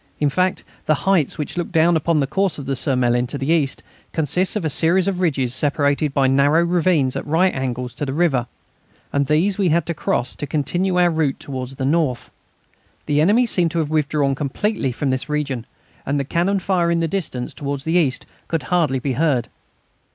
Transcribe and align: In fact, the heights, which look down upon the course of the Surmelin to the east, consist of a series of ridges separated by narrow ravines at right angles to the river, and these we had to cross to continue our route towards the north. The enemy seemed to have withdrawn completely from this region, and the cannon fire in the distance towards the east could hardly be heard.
In 0.19 0.29
fact, 0.29 0.63
the 0.87 0.95
heights, 1.05 1.37
which 1.37 1.59
look 1.59 1.71
down 1.71 1.95
upon 1.95 2.19
the 2.19 2.25
course 2.25 2.57
of 2.57 2.65
the 2.65 2.75
Surmelin 2.75 3.27
to 3.27 3.37
the 3.37 3.51
east, 3.51 3.83
consist 4.13 4.55
of 4.55 4.65
a 4.65 4.67
series 4.71 5.07
of 5.07 5.19
ridges 5.21 5.53
separated 5.53 6.11
by 6.11 6.25
narrow 6.25 6.63
ravines 6.65 7.15
at 7.15 7.23
right 7.27 7.53
angles 7.53 7.93
to 7.93 8.05
the 8.07 8.11
river, 8.11 8.47
and 9.13 9.27
these 9.27 9.59
we 9.59 9.69
had 9.69 9.85
to 9.85 9.93
cross 9.93 10.35
to 10.37 10.47
continue 10.47 10.95
our 10.97 11.11
route 11.11 11.39
towards 11.39 11.75
the 11.75 11.85
north. 11.85 12.31
The 13.05 13.21
enemy 13.21 13.45
seemed 13.45 13.69
to 13.73 13.77
have 13.77 13.91
withdrawn 13.91 14.33
completely 14.33 14.91
from 14.91 15.11
this 15.11 15.29
region, 15.29 15.67
and 16.03 16.19
the 16.19 16.23
cannon 16.23 16.57
fire 16.57 16.89
in 16.89 16.99
the 16.99 17.07
distance 17.07 17.53
towards 17.53 17.83
the 17.83 17.93
east 17.93 18.25
could 18.47 18.63
hardly 18.63 18.97
be 18.97 19.13
heard. 19.13 19.49